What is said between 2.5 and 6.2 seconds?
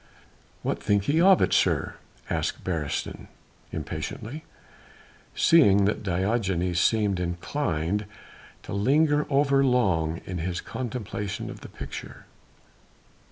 Beresteyn impatiently, seeing that